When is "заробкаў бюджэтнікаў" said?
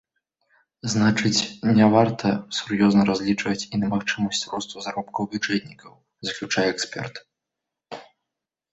4.89-5.91